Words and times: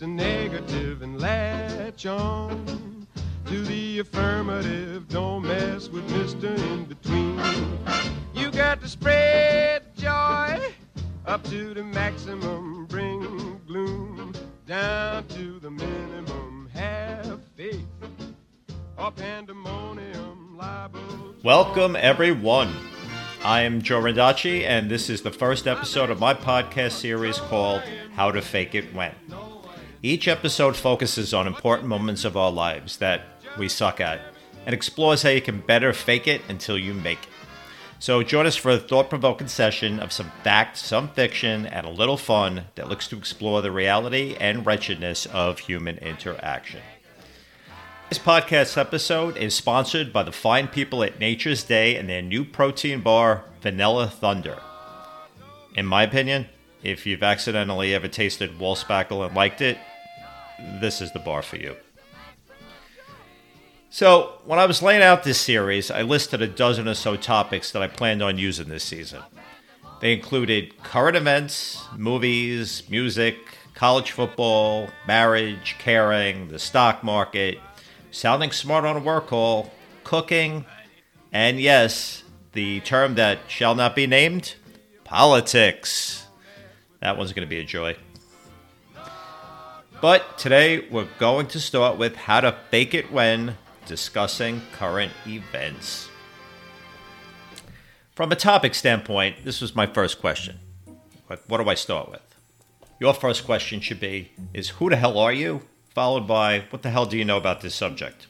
the 0.00 0.06
negative, 0.08 1.02
and 1.02 1.20
latch 1.20 2.04
on 2.06 3.06
to 3.46 3.62
the 3.62 4.00
affirmative. 4.00 5.06
Don't 5.06 5.44
mess 5.44 5.88
with 5.88 6.04
Mr. 6.08 6.58
In 6.72 6.84
Between. 6.86 7.38
You 8.34 8.50
got 8.50 8.80
to 8.80 8.88
spread 8.88 9.84
joy 9.96 10.60
up 11.26 11.44
to 11.44 11.72
the 11.72 11.84
maximum, 11.84 12.86
bring 12.86 13.60
gloom 13.68 14.34
down 14.66 15.28
to 15.28 15.60
the 15.60 15.70
minimum. 15.70 16.68
Have 16.74 17.40
faith 17.56 17.86
or 18.98 19.12
pandemonium 19.12 20.56
liable. 20.58 21.29
Welcome, 21.42 21.96
everyone. 21.96 22.76
I 23.42 23.62
am 23.62 23.80
Joe 23.80 24.02
Randacci, 24.02 24.62
and 24.64 24.90
this 24.90 25.08
is 25.08 25.22
the 25.22 25.30
first 25.30 25.66
episode 25.66 26.10
of 26.10 26.20
my 26.20 26.34
podcast 26.34 26.92
series 26.92 27.38
called 27.38 27.80
How 28.14 28.30
to 28.30 28.42
Fake 28.42 28.74
It 28.74 28.92
When. 28.94 29.14
Each 30.02 30.28
episode 30.28 30.76
focuses 30.76 31.32
on 31.32 31.46
important 31.46 31.88
moments 31.88 32.26
of 32.26 32.36
our 32.36 32.52
lives 32.52 32.98
that 32.98 33.22
we 33.58 33.70
suck 33.70 34.02
at 34.02 34.20
and 34.66 34.74
explores 34.74 35.22
how 35.22 35.30
you 35.30 35.40
can 35.40 35.60
better 35.60 35.94
fake 35.94 36.28
it 36.28 36.42
until 36.50 36.76
you 36.76 36.92
make 36.92 37.22
it. 37.22 37.28
So 38.00 38.22
join 38.22 38.44
us 38.44 38.56
for 38.56 38.72
a 38.72 38.78
thought 38.78 39.08
provoking 39.08 39.48
session 39.48 39.98
of 39.98 40.12
some 40.12 40.30
fact, 40.44 40.76
some 40.76 41.08
fiction, 41.08 41.64
and 41.64 41.86
a 41.86 41.90
little 41.90 42.18
fun 42.18 42.64
that 42.74 42.90
looks 42.90 43.08
to 43.08 43.16
explore 43.16 43.62
the 43.62 43.72
reality 43.72 44.36
and 44.38 44.66
wretchedness 44.66 45.24
of 45.24 45.60
human 45.60 45.96
interaction. 45.98 46.82
This 48.10 48.18
podcast 48.18 48.76
episode 48.76 49.36
is 49.36 49.54
sponsored 49.54 50.12
by 50.12 50.24
the 50.24 50.32
fine 50.32 50.66
people 50.66 51.04
at 51.04 51.20
Nature's 51.20 51.62
Day 51.62 51.94
and 51.94 52.08
their 52.08 52.20
new 52.20 52.44
protein 52.44 53.02
bar, 53.02 53.44
Vanilla 53.60 54.08
Thunder. 54.08 54.58
In 55.76 55.86
my 55.86 56.02
opinion, 56.02 56.46
if 56.82 57.06
you've 57.06 57.22
accidentally 57.22 57.94
ever 57.94 58.08
tasted 58.08 58.58
wall 58.58 58.74
spackle 58.74 59.24
and 59.24 59.36
liked 59.36 59.60
it, 59.60 59.78
this 60.80 61.00
is 61.00 61.12
the 61.12 61.20
bar 61.20 61.40
for 61.40 61.54
you. 61.54 61.76
So, 63.90 64.40
when 64.44 64.58
I 64.58 64.66
was 64.66 64.82
laying 64.82 65.02
out 65.02 65.22
this 65.22 65.40
series, 65.40 65.88
I 65.88 66.02
listed 66.02 66.42
a 66.42 66.48
dozen 66.48 66.88
or 66.88 66.94
so 66.94 67.14
topics 67.14 67.70
that 67.70 67.80
I 67.80 67.86
planned 67.86 68.24
on 68.24 68.38
using 68.38 68.68
this 68.68 68.82
season. 68.82 69.22
They 70.00 70.12
included 70.12 70.82
current 70.82 71.16
events, 71.16 71.84
movies, 71.96 72.82
music, 72.90 73.36
college 73.74 74.10
football, 74.10 74.88
marriage, 75.06 75.76
caring, 75.78 76.48
the 76.48 76.58
stock 76.58 77.04
market, 77.04 77.60
sounding 78.10 78.52
smart 78.52 78.84
on 78.84 78.96
a 78.96 79.00
work 79.00 79.28
call, 79.28 79.72
cooking, 80.04 80.64
and 81.32 81.60
yes, 81.60 82.24
the 82.52 82.80
term 82.80 83.14
that 83.14 83.38
shall 83.48 83.74
not 83.74 83.94
be 83.94 84.06
named 84.06 84.54
politics. 85.04 86.26
That 87.00 87.16
one's 87.16 87.32
going 87.32 87.46
to 87.46 87.50
be 87.50 87.60
a 87.60 87.64
joy. 87.64 87.96
But 90.00 90.38
today 90.38 90.88
we're 90.88 91.08
going 91.18 91.46
to 91.48 91.60
start 91.60 91.98
with 91.98 92.16
how 92.16 92.40
to 92.40 92.56
fake 92.70 92.94
it 92.94 93.12
when 93.12 93.56
discussing 93.86 94.62
current 94.72 95.12
events. 95.26 96.08
From 98.14 98.32
a 98.32 98.36
topic 98.36 98.74
standpoint, 98.74 99.44
this 99.44 99.60
was 99.60 99.74
my 99.74 99.86
first 99.86 100.20
question. 100.20 100.58
What, 101.26 101.42
what 101.48 101.58
do 101.58 101.68
I 101.68 101.74
start 101.74 102.10
with? 102.10 102.22
Your 102.98 103.14
first 103.14 103.44
question 103.44 103.80
should 103.80 104.00
be 104.00 104.32
is 104.52 104.70
who 104.70 104.90
the 104.90 104.96
hell 104.96 105.18
are 105.18 105.32
you? 105.32 105.62
Followed 105.94 106.28
by 106.28 106.64
what 106.70 106.82
the 106.82 106.90
hell 106.90 107.06
do 107.06 107.18
you 107.18 107.24
know 107.24 107.36
about 107.36 107.60
this 107.60 107.74
subject? 107.74 108.28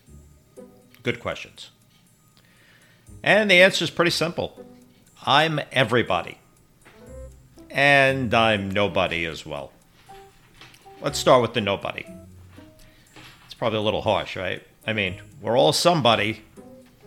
Good 1.02 1.20
questions. 1.20 1.70
And 3.22 3.50
the 3.50 3.60
answer 3.60 3.84
is 3.84 3.90
pretty 3.90 4.10
simple. 4.10 4.64
I'm 5.26 5.60
everybody. 5.70 6.38
And 7.68 8.32
I'm 8.32 8.70
nobody 8.70 9.26
as 9.26 9.44
well. 9.44 9.72
Let's 11.02 11.18
start 11.18 11.42
with 11.42 11.52
the 11.52 11.60
nobody. 11.60 12.06
It's 13.44 13.54
probably 13.54 13.78
a 13.78 13.82
little 13.82 14.02
harsh, 14.02 14.36
right? 14.36 14.62
I 14.86 14.94
mean, 14.94 15.20
we're 15.42 15.58
all 15.58 15.74
somebody, 15.74 16.42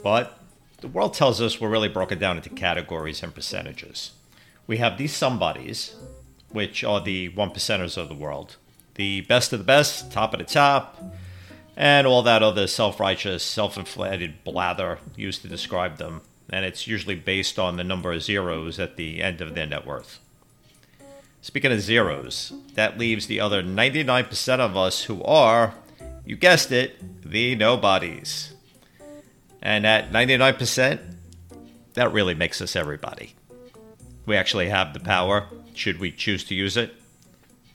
but 0.03 0.39
the 0.81 0.87
world 0.87 1.15
tells 1.15 1.41
us 1.41 1.59
we're 1.59 1.69
really 1.69 1.89
broken 1.89 2.19
down 2.19 2.37
into 2.37 2.49
categories 2.49 3.23
and 3.23 3.33
percentages. 3.33 4.11
We 4.67 4.77
have 4.77 4.97
these 4.97 5.15
somebodies, 5.15 5.95
which 6.49 6.83
are 6.83 7.01
the 7.01 7.29
one 7.29 7.49
percenters 7.49 7.97
of 7.97 8.07
the 8.07 8.15
world, 8.15 8.57
the 8.95 9.21
best 9.21 9.53
of 9.53 9.59
the 9.59 9.65
best, 9.65 10.11
top 10.11 10.33
of 10.33 10.39
the 10.39 10.45
top, 10.45 11.01
and 11.75 12.05
all 12.05 12.21
that 12.23 12.43
other 12.43 12.67
self 12.67 12.99
righteous, 12.99 13.43
self 13.43 13.77
inflated 13.77 14.43
blather 14.43 14.99
used 15.15 15.41
to 15.41 15.47
describe 15.47 15.97
them. 15.97 16.21
And 16.49 16.65
it's 16.65 16.87
usually 16.87 17.15
based 17.15 17.57
on 17.57 17.77
the 17.77 17.83
number 17.83 18.11
of 18.11 18.21
zeros 18.21 18.79
at 18.79 18.95
the 18.95 19.21
end 19.21 19.41
of 19.41 19.55
their 19.55 19.65
net 19.65 19.85
worth. 19.85 20.19
Speaking 21.41 21.71
of 21.71 21.81
zeros, 21.81 22.53
that 22.75 22.97
leaves 22.97 23.27
the 23.27 23.39
other 23.39 23.63
99% 23.63 24.59
of 24.59 24.77
us 24.77 25.03
who 25.03 25.21
are, 25.23 25.73
you 26.25 26.35
guessed 26.35 26.71
it, 26.71 26.95
the 27.29 27.55
nobodies. 27.55 28.53
And 29.61 29.85
at 29.85 30.11
99%, 30.11 30.99
that 31.95 32.13
really 32.13 32.33
makes 32.33 32.61
us 32.61 32.75
everybody. 32.75 33.35
We 34.25 34.37
actually 34.37 34.69
have 34.69 34.93
the 34.93 34.99
power, 34.99 35.47
should 35.73 35.99
we 35.99 36.11
choose 36.11 36.43
to 36.45 36.55
use 36.55 36.77
it. 36.77 36.93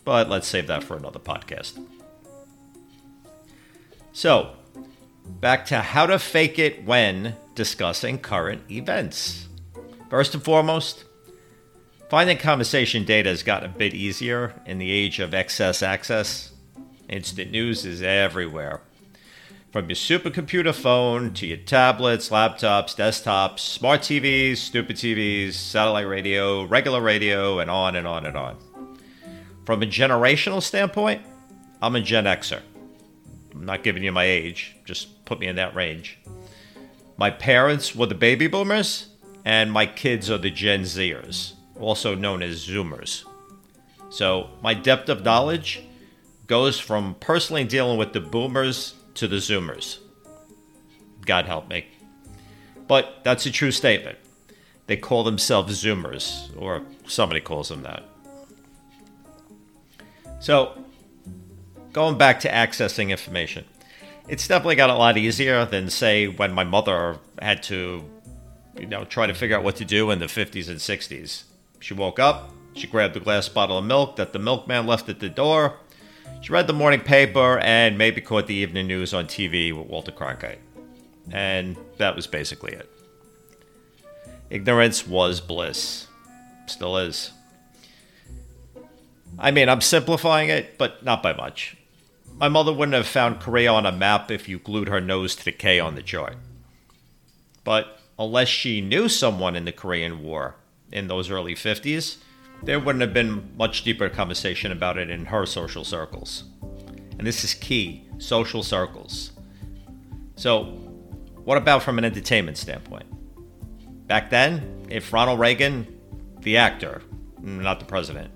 But 0.08 0.30
let's 0.30 0.48
save 0.48 0.68
that 0.68 0.84
for 0.84 0.96
another 0.96 1.18
podcast. 1.18 1.78
So, 4.14 4.54
back 5.26 5.66
to 5.66 5.80
how 5.80 6.06
to 6.06 6.18
fake 6.18 6.58
it 6.58 6.82
when 6.86 7.36
discussing 7.54 8.18
current 8.18 8.62
events. 8.70 9.48
First 10.08 10.32
and 10.32 10.42
foremost, 10.42 11.04
finding 12.08 12.38
conversation 12.38 13.04
data 13.04 13.28
has 13.28 13.42
gotten 13.42 13.68
a 13.68 13.74
bit 13.74 13.92
easier 13.92 14.54
in 14.64 14.78
the 14.78 14.90
age 14.90 15.20
of 15.20 15.34
excess 15.34 15.82
access. 15.82 16.52
Instant 17.10 17.50
news 17.50 17.84
is 17.84 18.00
everywhere. 18.00 18.80
From 19.72 19.90
your 19.90 19.96
supercomputer 19.96 20.74
phone 20.74 21.34
to 21.34 21.46
your 21.46 21.58
tablets, 21.58 22.30
laptops, 22.30 22.96
desktops, 22.96 23.58
smart 23.58 24.00
TVs, 24.00 24.56
stupid 24.56 24.96
TVs, 24.96 25.52
satellite 25.52 26.08
radio, 26.08 26.64
regular 26.64 27.02
radio, 27.02 27.58
and 27.58 27.70
on 27.70 27.94
and 27.94 28.06
on 28.06 28.24
and 28.24 28.38
on. 28.38 28.56
From 29.68 29.82
a 29.82 29.86
generational 29.86 30.62
standpoint, 30.62 31.20
I'm 31.82 31.94
a 31.94 32.00
Gen 32.00 32.24
Xer. 32.24 32.62
I'm 33.52 33.66
not 33.66 33.82
giving 33.82 34.02
you 34.02 34.10
my 34.10 34.24
age, 34.24 34.74
just 34.86 35.26
put 35.26 35.38
me 35.38 35.46
in 35.46 35.56
that 35.56 35.74
range. 35.74 36.18
My 37.18 37.28
parents 37.28 37.94
were 37.94 38.06
the 38.06 38.14
baby 38.14 38.46
boomers, 38.46 39.08
and 39.44 39.70
my 39.70 39.84
kids 39.84 40.30
are 40.30 40.38
the 40.38 40.50
Gen 40.50 40.84
Zers, 40.84 41.52
also 41.78 42.14
known 42.14 42.40
as 42.40 42.66
Zoomers. 42.66 43.24
So 44.08 44.48
my 44.62 44.72
depth 44.72 45.10
of 45.10 45.22
knowledge 45.22 45.82
goes 46.46 46.80
from 46.80 47.14
personally 47.20 47.64
dealing 47.64 47.98
with 47.98 48.14
the 48.14 48.22
boomers 48.22 48.94
to 49.16 49.28
the 49.28 49.36
Zoomers. 49.36 49.98
God 51.26 51.44
help 51.44 51.68
me. 51.68 51.88
But 52.86 53.20
that's 53.22 53.44
a 53.44 53.50
true 53.50 53.72
statement. 53.72 54.16
They 54.86 54.96
call 54.96 55.24
themselves 55.24 55.84
Zoomers, 55.84 56.48
or 56.56 56.84
somebody 57.06 57.42
calls 57.42 57.68
them 57.68 57.82
that. 57.82 58.02
So, 60.40 60.84
going 61.92 62.18
back 62.18 62.40
to 62.40 62.50
accessing 62.50 63.10
information, 63.10 63.64
it's 64.28 64.46
definitely 64.46 64.76
got 64.76 64.90
a 64.90 64.94
lot 64.94 65.16
easier 65.16 65.64
than, 65.64 65.90
say, 65.90 66.28
when 66.28 66.52
my 66.52 66.64
mother 66.64 67.18
had 67.40 67.62
to, 67.64 68.04
you 68.78 68.86
know, 68.86 69.04
try 69.04 69.26
to 69.26 69.34
figure 69.34 69.56
out 69.56 69.64
what 69.64 69.76
to 69.76 69.84
do 69.84 70.10
in 70.10 70.18
the 70.18 70.26
50s 70.26 70.68
and 70.68 70.78
60s. 70.78 71.44
She 71.80 71.94
woke 71.94 72.18
up, 72.18 72.52
she 72.74 72.86
grabbed 72.86 73.16
a 73.16 73.20
glass 73.20 73.48
bottle 73.48 73.78
of 73.78 73.84
milk 73.84 74.16
that 74.16 74.32
the 74.32 74.38
milkman 74.38 74.86
left 74.86 75.08
at 75.08 75.20
the 75.20 75.28
door, 75.28 75.78
she 76.40 76.52
read 76.52 76.66
the 76.66 76.72
morning 76.72 77.00
paper 77.00 77.58
and 77.58 77.98
maybe 77.98 78.20
caught 78.20 78.46
the 78.46 78.54
evening 78.54 78.86
news 78.86 79.12
on 79.12 79.26
TV 79.26 79.76
with 79.76 79.88
Walter 79.88 80.12
Cronkite. 80.12 80.58
And 81.32 81.76
that 81.98 82.14
was 82.14 82.26
basically 82.26 82.72
it. 82.72 82.88
Ignorance 84.48 85.06
was 85.06 85.40
bliss. 85.40 86.06
Still 86.66 86.96
is. 86.98 87.32
I 89.38 89.50
mean, 89.50 89.68
I'm 89.68 89.80
simplifying 89.80 90.48
it, 90.48 90.78
but 90.78 91.04
not 91.04 91.22
by 91.22 91.32
much. 91.32 91.76
My 92.38 92.48
mother 92.48 92.72
wouldn't 92.72 92.94
have 92.94 93.06
found 93.06 93.40
Korea 93.40 93.72
on 93.72 93.86
a 93.86 93.92
map 93.92 94.30
if 94.30 94.48
you 94.48 94.58
glued 94.58 94.88
her 94.88 95.00
nose 95.00 95.34
to 95.36 95.44
the 95.44 95.52
K 95.52 95.78
on 95.78 95.94
the 95.94 96.02
chart. 96.02 96.36
But 97.64 98.00
unless 98.18 98.48
she 98.48 98.80
knew 98.80 99.08
someone 99.08 99.56
in 99.56 99.64
the 99.64 99.72
Korean 99.72 100.22
War 100.22 100.56
in 100.92 101.08
those 101.08 101.30
early 101.30 101.54
50s, 101.54 102.18
there 102.62 102.80
wouldn't 102.80 103.02
have 103.02 103.14
been 103.14 103.56
much 103.56 103.84
deeper 103.84 104.08
conversation 104.08 104.72
about 104.72 104.98
it 104.98 105.10
in 105.10 105.26
her 105.26 105.46
social 105.46 105.84
circles. 105.84 106.44
And 107.18 107.26
this 107.26 107.44
is 107.44 107.54
key 107.54 108.06
social 108.18 108.62
circles. 108.62 109.32
So, 110.36 110.64
what 111.44 111.58
about 111.58 111.82
from 111.82 111.98
an 111.98 112.04
entertainment 112.04 112.56
standpoint? 112.56 113.06
Back 114.06 114.30
then, 114.30 114.86
if 114.88 115.12
Ronald 115.12 115.40
Reagan, 115.40 115.86
the 116.40 116.56
actor, 116.56 117.02
not 117.40 117.78
the 117.80 117.84
president, 117.84 118.30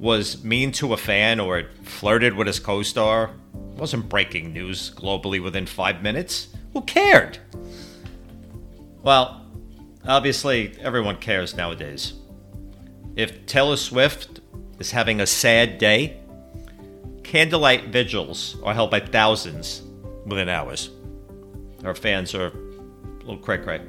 was 0.00 0.42
mean 0.42 0.72
to 0.72 0.92
a 0.92 0.96
fan 0.96 1.38
or 1.38 1.66
flirted 1.84 2.34
with 2.34 2.48
his 2.48 2.58
co 2.58 2.82
star, 2.82 3.30
wasn't 3.52 4.08
breaking 4.08 4.52
news 4.52 4.90
globally 4.90 5.40
within 5.40 5.66
five 5.66 6.02
minutes. 6.02 6.48
Who 6.72 6.82
cared? 6.82 7.38
Well, 9.02 9.40
Obviously, 10.06 10.72
everyone 10.80 11.16
cares 11.16 11.54
nowadays. 11.54 12.14
If 13.16 13.44
Taylor 13.46 13.76
Swift 13.76 14.40
is 14.78 14.90
having 14.90 15.20
a 15.20 15.26
sad 15.26 15.78
day, 15.78 16.18
candlelight 17.22 17.88
vigils 17.88 18.56
are 18.62 18.72
held 18.72 18.90
by 18.90 19.00
thousands 19.00 19.82
within 20.24 20.48
hours. 20.48 20.90
Our 21.84 21.94
fans 21.94 22.34
are 22.34 22.46
a 22.46 23.18
little 23.20 23.38
cray 23.38 23.58
cray. 23.58 23.80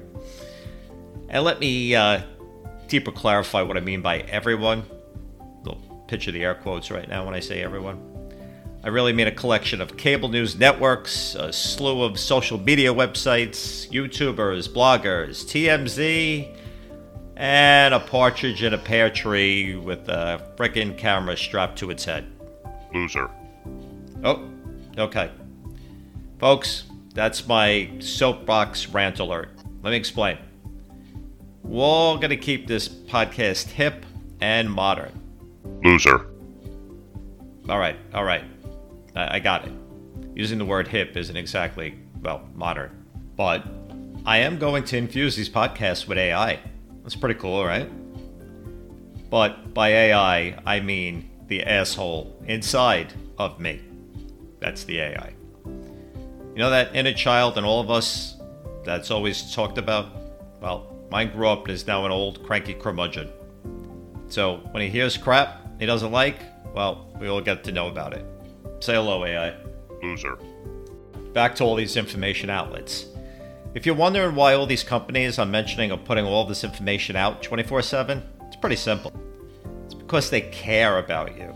And 1.30 1.46
let 1.46 1.60
me 1.60 1.96
uh, 1.96 2.24
deeper 2.88 3.12
clarify 3.12 3.62
what 3.62 3.78
I 3.78 3.80
mean 3.80 4.02
by 4.02 4.20
everyone. 4.20 4.84
Picture 6.12 6.34
the 6.34 6.44
air 6.44 6.56
quotes 6.56 6.92
right 6.92 7.08
now 7.08 7.24
when 7.24 7.34
I 7.34 7.40
say 7.40 7.64
everyone. 7.64 7.98
I 8.84 8.90
really 8.90 9.14
mean 9.14 9.28
a 9.28 9.32
collection 9.32 9.80
of 9.80 9.96
cable 9.96 10.28
news 10.28 10.60
networks, 10.60 11.36
a 11.36 11.54
slew 11.54 12.04
of 12.04 12.20
social 12.20 12.58
media 12.58 12.94
websites, 12.94 13.90
YouTubers, 13.90 14.68
bloggers, 14.68 15.46
TMZ, 15.46 16.54
and 17.38 17.94
a 17.94 18.02
partridge 18.02 18.62
in 18.62 18.74
a 18.74 18.78
pear 18.78 19.10
tree 19.10 19.78
with 19.78 20.10
a 20.10 20.54
frickin' 20.58 20.98
camera 20.98 21.38
strapped 21.38 21.80
to 21.80 21.92
its 21.92 22.04
head. 22.04 22.30
Loser. 22.94 23.32
Oh, 24.26 24.50
okay. 24.98 25.32
Folks, 26.40 26.84
that's 27.14 27.48
my 27.48 27.90
soapbox 28.00 28.90
rant 28.90 29.20
alert. 29.20 29.52
Let 29.82 29.92
me 29.92 29.96
explain. 29.96 30.40
We're 31.64 31.82
all 31.82 32.18
going 32.18 32.32
to 32.32 32.36
keep 32.36 32.68
this 32.68 32.90
podcast 32.90 33.68
hip 33.68 34.06
and 34.42 34.70
modern. 34.70 35.21
Loser. 35.84 36.28
All 37.70 37.80
right, 37.80 37.98
all 38.14 38.24
right. 38.24 38.44
I, 39.16 39.36
I 39.36 39.40
got 39.40 39.66
it. 39.66 39.74
Using 40.36 40.58
the 40.58 40.66
word 40.66 40.88
hip 40.88 41.16
isn't 41.16 41.36
exactly, 41.36 41.96
well, 42.22 42.48
modern. 42.56 43.06
But 43.36 43.66
I 44.26 44.38
am 44.38 44.60
going 44.60 44.84
to 44.86 44.98
infuse 44.98 45.36
these 45.36 45.50
podcasts 45.50 46.08
with 46.08 46.18
AI. 46.18 46.60
That's 47.04 47.16
pretty 47.16 47.40
cool, 47.40 47.66
right? 47.66 47.90
But 49.30 49.74
by 49.74 49.90
AI, 49.90 50.58
I 50.66 50.80
mean 50.80 51.30
the 51.48 51.64
asshole 51.64 52.44
inside 52.48 53.14
of 53.38 53.60
me. 53.60 53.82
That's 54.60 54.84
the 54.84 55.00
AI. 55.00 55.34
You 55.66 56.58
know 56.58 56.70
that 56.70 56.96
inner 56.96 57.14
child 57.14 57.58
in 57.58 57.64
all 57.64 57.80
of 57.80 57.90
us 57.90 58.36
that's 58.84 59.10
always 59.10 59.54
talked 59.54 59.78
about? 59.78 60.12
Well, 60.62 60.96
mine 61.10 61.32
grew 61.32 61.48
up 61.48 61.64
and 61.64 61.72
is 61.72 61.88
now 61.88 62.06
an 62.06 62.12
old 62.12 62.44
cranky 62.44 62.74
curmudgeon. 62.74 63.30
So 64.32 64.58
when 64.72 64.82
he 64.82 64.90
hears 64.90 65.18
crap 65.18 65.62
he 65.82 65.88
doesn't 65.88 66.12
like, 66.12 66.38
well, 66.76 67.08
we 67.20 67.28
all 67.28 67.42
get 67.42 67.64
to 67.64 67.72
know 67.72 67.88
about 67.88 68.14
it. 68.14 68.24
Say 68.82 68.94
hello, 68.94 69.26
AI. 69.26 69.56
Loser. 70.04 70.38
Back 71.34 71.56
to 71.56 71.64
all 71.64 71.76
these 71.76 71.98
information 71.98 72.52
outlets. 72.52 73.08
If 73.74 73.88
you're 73.88 73.96
wondering 73.96 74.36
why 74.36 74.54
all 74.54 74.68
these 74.68 74.84
companies 74.84 75.40
I'm 75.40 75.50
mentioning 75.50 75.92
are 75.92 75.98
putting 75.98 76.24
all 76.24 76.46
this 76.46 76.64
information 76.64 77.16
out 77.16 77.42
24 77.42 77.82
7, 77.82 78.22
it's 78.46 78.56
pretty 78.56 78.76
simple. 78.76 79.12
It's 79.86 79.96
because 79.96 80.30
they 80.30 80.42
care 80.42 81.00
about 81.00 81.36
you. 81.36 81.52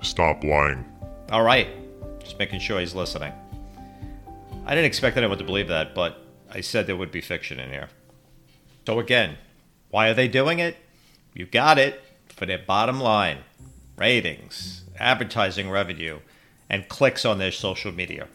Stop 0.00 0.42
lying. 0.42 0.86
All 1.30 1.42
right, 1.42 1.68
just 2.20 2.38
making 2.38 2.60
sure 2.60 2.80
he's 2.80 2.94
listening. 2.94 3.34
I 4.64 4.74
didn't 4.74 4.86
expect 4.86 5.18
anyone 5.18 5.36
to 5.36 5.44
believe 5.44 5.68
that, 5.68 5.94
but 5.94 6.24
I 6.50 6.62
said 6.62 6.86
there 6.86 6.96
would 6.96 7.12
be 7.12 7.20
fiction 7.20 7.60
in 7.60 7.68
here. 7.68 7.90
So, 8.86 8.98
again, 8.98 9.36
why 9.90 10.08
are 10.08 10.14
they 10.14 10.28
doing 10.28 10.58
it? 10.58 10.78
You 11.34 11.44
got 11.44 11.78
it 11.78 12.02
for 12.38 12.46
their 12.46 12.58
bottom 12.58 13.00
line 13.00 13.38
ratings, 13.96 14.84
advertising 14.98 15.68
revenue, 15.68 16.20
and 16.70 16.88
clicks 16.88 17.24
on 17.24 17.38
their 17.38 17.50
social 17.50 17.90
media. 17.92 18.28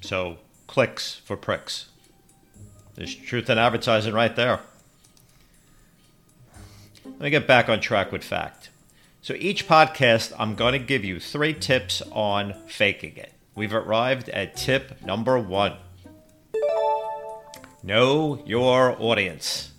So, 0.00 0.38
clicks 0.66 1.16
for 1.24 1.36
pricks. 1.36 1.88
There's 2.94 3.14
truth 3.14 3.50
in 3.50 3.58
advertising 3.58 4.14
right 4.14 4.34
there. 4.36 4.60
Let 7.04 7.20
me 7.20 7.30
get 7.30 7.46
back 7.46 7.68
on 7.68 7.80
track 7.80 8.12
with 8.12 8.22
fact. 8.22 8.70
So, 9.20 9.34
each 9.34 9.66
podcast, 9.66 10.32
I'm 10.38 10.54
going 10.54 10.72
to 10.72 10.78
give 10.78 11.04
you 11.04 11.18
three 11.18 11.54
tips 11.54 12.02
on 12.12 12.54
faking 12.66 13.16
it. 13.16 13.32
We've 13.56 13.74
arrived 13.74 14.28
at 14.28 14.56
tip 14.56 15.02
number 15.04 15.38
one 15.38 15.76
Know 17.82 18.42
your 18.46 18.96
audience. 18.98 19.73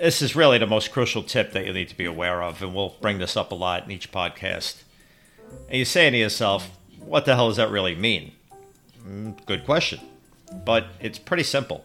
This 0.00 0.22
is 0.22 0.34
really 0.34 0.56
the 0.56 0.66
most 0.66 0.92
crucial 0.92 1.22
tip 1.22 1.52
that 1.52 1.66
you 1.66 1.74
need 1.74 1.90
to 1.90 1.96
be 1.96 2.06
aware 2.06 2.42
of, 2.42 2.62
and 2.62 2.74
we'll 2.74 2.96
bring 3.02 3.18
this 3.18 3.36
up 3.36 3.52
a 3.52 3.54
lot 3.54 3.84
in 3.84 3.90
each 3.90 4.10
podcast. 4.10 4.82
And 5.68 5.76
you're 5.76 5.84
saying 5.84 6.12
to 6.12 6.18
yourself, 6.18 6.70
what 7.00 7.26
the 7.26 7.34
hell 7.34 7.48
does 7.48 7.58
that 7.58 7.70
really 7.70 7.94
mean? 7.94 8.32
Mm, 9.06 9.44
good 9.44 9.66
question. 9.66 10.00
But 10.64 10.86
it's 11.00 11.18
pretty 11.18 11.42
simple. 11.42 11.84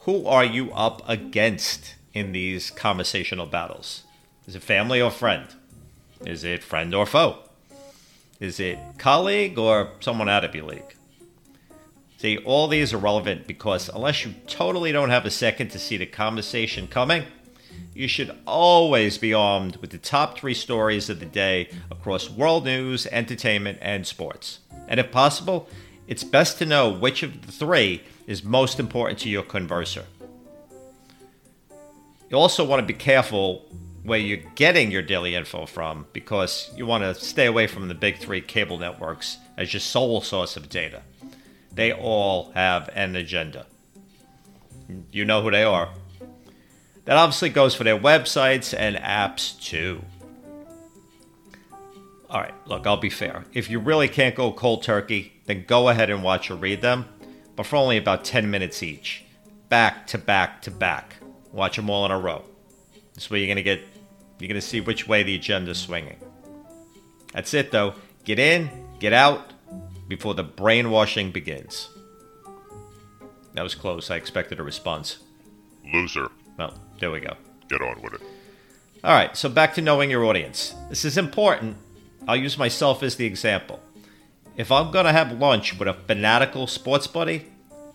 Who 0.00 0.26
are 0.26 0.46
you 0.46 0.72
up 0.72 1.06
against 1.06 1.94
in 2.14 2.32
these 2.32 2.70
conversational 2.70 3.44
battles? 3.44 4.04
Is 4.46 4.56
it 4.56 4.62
family 4.62 5.02
or 5.02 5.10
friend? 5.10 5.46
Is 6.24 6.42
it 6.42 6.62
friend 6.62 6.94
or 6.94 7.04
foe? 7.04 7.40
Is 8.40 8.58
it 8.58 8.78
colleague 8.96 9.58
or 9.58 9.90
someone 10.00 10.30
out 10.30 10.46
of 10.46 10.54
your 10.54 10.64
league? 10.64 10.94
See, 12.20 12.36
all 12.36 12.68
these 12.68 12.92
are 12.92 12.98
relevant 12.98 13.46
because 13.46 13.88
unless 13.88 14.26
you 14.26 14.34
totally 14.46 14.92
don't 14.92 15.08
have 15.08 15.24
a 15.24 15.30
second 15.30 15.70
to 15.70 15.78
see 15.78 15.96
the 15.96 16.04
conversation 16.04 16.86
coming, 16.86 17.24
you 17.94 18.08
should 18.08 18.36
always 18.46 19.16
be 19.16 19.32
armed 19.32 19.76
with 19.76 19.88
the 19.88 19.96
top 19.96 20.36
three 20.36 20.52
stories 20.52 21.08
of 21.08 21.18
the 21.18 21.24
day 21.24 21.70
across 21.90 22.28
world 22.28 22.66
news, 22.66 23.06
entertainment, 23.06 23.78
and 23.80 24.06
sports. 24.06 24.58
And 24.86 25.00
if 25.00 25.10
possible, 25.10 25.66
it's 26.08 26.22
best 26.22 26.58
to 26.58 26.66
know 26.66 26.90
which 26.90 27.22
of 27.22 27.46
the 27.46 27.52
three 27.52 28.02
is 28.26 28.44
most 28.44 28.78
important 28.78 29.18
to 29.20 29.30
your 29.30 29.42
converser. 29.42 30.04
You 32.28 32.36
also 32.36 32.66
want 32.66 32.80
to 32.80 32.86
be 32.86 32.92
careful 32.92 33.64
where 34.02 34.18
you're 34.18 34.44
getting 34.56 34.90
your 34.90 35.00
daily 35.00 35.34
info 35.34 35.64
from 35.64 36.04
because 36.12 36.70
you 36.76 36.84
want 36.84 37.02
to 37.02 37.14
stay 37.14 37.46
away 37.46 37.66
from 37.66 37.88
the 37.88 37.94
big 37.94 38.18
three 38.18 38.42
cable 38.42 38.76
networks 38.76 39.38
as 39.56 39.72
your 39.72 39.80
sole 39.80 40.20
source 40.20 40.58
of 40.58 40.68
data. 40.68 41.00
They 41.72 41.92
all 41.92 42.50
have 42.52 42.90
an 42.94 43.16
agenda. 43.16 43.66
You 45.12 45.24
know 45.24 45.42
who 45.42 45.50
they 45.50 45.62
are. 45.62 45.90
That 47.04 47.16
obviously 47.16 47.50
goes 47.50 47.74
for 47.74 47.84
their 47.84 47.98
websites 47.98 48.74
and 48.76 48.96
apps 48.96 49.60
too. 49.60 50.04
All 52.28 52.40
right, 52.40 52.54
look, 52.66 52.86
I'll 52.86 52.96
be 52.96 53.10
fair. 53.10 53.44
If 53.52 53.70
you 53.70 53.80
really 53.80 54.08
can't 54.08 54.34
go 54.34 54.52
cold 54.52 54.82
turkey, 54.82 55.32
then 55.46 55.64
go 55.66 55.88
ahead 55.88 56.10
and 56.10 56.22
watch 56.22 56.50
or 56.50 56.54
read 56.54 56.80
them, 56.80 57.06
but 57.56 57.66
for 57.66 57.76
only 57.76 57.96
about 57.96 58.24
10 58.24 58.50
minutes 58.50 58.82
each. 58.82 59.24
Back 59.68 60.06
to 60.08 60.18
back 60.18 60.62
to 60.62 60.70
back. 60.70 61.16
Watch 61.52 61.76
them 61.76 61.90
all 61.90 62.04
in 62.04 62.12
a 62.12 62.18
row. 62.18 62.44
This 63.14 63.30
way 63.30 63.40
you're 63.40 63.48
going 63.48 63.56
to 63.56 63.62
get 63.62 63.80
you're 64.38 64.48
going 64.48 64.60
to 64.60 64.66
see 64.66 64.80
which 64.80 65.06
way 65.06 65.22
the 65.22 65.34
agenda's 65.34 65.78
swinging. 65.78 66.18
That's 67.32 67.52
it 67.52 67.70
though. 67.70 67.94
Get 68.24 68.38
in, 68.38 68.70
get 68.98 69.12
out 69.12 69.52
before 70.10 70.34
the 70.34 70.42
brainwashing 70.42 71.30
begins. 71.30 71.88
That 73.54 73.62
was 73.62 73.74
close. 73.74 74.10
I 74.10 74.16
expected 74.16 74.58
a 74.60 74.62
response. 74.62 75.20
Loser. 75.94 76.28
Well, 76.58 76.74
there 76.98 77.10
we 77.10 77.20
go. 77.20 77.34
Get 77.68 77.80
on 77.80 78.02
with 78.02 78.14
it. 78.14 78.20
All 79.02 79.14
right, 79.14 79.34
so 79.34 79.48
back 79.48 79.72
to 79.74 79.80
knowing 79.80 80.10
your 80.10 80.26
audience. 80.26 80.74
This 80.90 81.04
is 81.04 81.16
important. 81.16 81.76
I'll 82.28 82.36
use 82.36 82.58
myself 82.58 83.02
as 83.02 83.16
the 83.16 83.24
example. 83.24 83.80
If 84.56 84.70
I'm 84.70 84.90
going 84.90 85.06
to 85.06 85.12
have 85.12 85.32
lunch 85.32 85.78
with 85.78 85.88
a 85.88 85.94
fanatical 85.94 86.66
sports 86.66 87.06
buddy, 87.06 87.46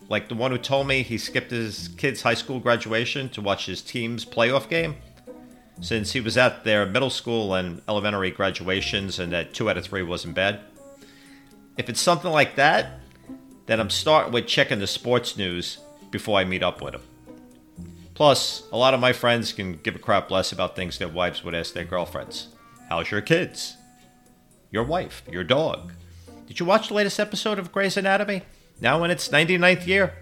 like 0.08 0.28
the 0.28 0.34
one 0.34 0.50
who 0.50 0.58
told 0.58 0.88
me 0.88 1.02
he 1.02 1.18
skipped 1.18 1.50
his 1.50 1.88
kid's 1.96 2.22
high 2.22 2.34
school 2.34 2.60
graduation 2.60 3.28
to 3.30 3.42
watch 3.42 3.66
his 3.66 3.82
team's 3.82 4.24
playoff 4.24 4.68
game, 4.68 4.96
since 5.80 6.12
he 6.12 6.20
was 6.20 6.38
at 6.38 6.64
their 6.64 6.86
middle 6.86 7.10
school 7.10 7.54
and 7.54 7.82
elementary 7.86 8.30
graduations 8.30 9.18
and 9.18 9.32
that 9.32 9.52
two 9.52 9.68
out 9.68 9.76
of 9.76 9.84
three 9.84 10.02
wasn't 10.02 10.34
bad. 10.34 10.60
If 11.76 11.88
it's 11.88 12.00
something 12.00 12.30
like 12.30 12.56
that, 12.56 13.00
then 13.66 13.80
I'm 13.80 13.90
starting 13.90 14.32
with 14.32 14.46
checking 14.46 14.78
the 14.78 14.86
sports 14.86 15.36
news 15.36 15.78
before 16.10 16.38
I 16.38 16.44
meet 16.44 16.62
up 16.62 16.80
with 16.80 16.94
him. 16.94 17.02
Plus, 18.14 18.62
a 18.72 18.76
lot 18.78 18.94
of 18.94 19.00
my 19.00 19.12
friends 19.12 19.52
can 19.52 19.74
give 19.74 19.94
a 19.94 19.98
crap 19.98 20.30
less 20.30 20.52
about 20.52 20.74
things 20.74 20.96
their 20.96 21.08
wives 21.08 21.44
would 21.44 21.54
ask 21.54 21.74
their 21.74 21.84
girlfriends. 21.84 22.48
How's 22.88 23.10
your 23.10 23.20
kids? 23.20 23.76
Your 24.70 24.84
wife? 24.84 25.22
Your 25.30 25.44
dog? 25.44 25.92
Did 26.46 26.58
you 26.58 26.64
watch 26.64 26.88
the 26.88 26.94
latest 26.94 27.20
episode 27.20 27.58
of 27.58 27.72
Grey's 27.72 27.96
Anatomy? 27.96 28.42
Now 28.80 29.04
in 29.04 29.10
its 29.10 29.28
99th 29.28 29.86
year? 29.86 30.14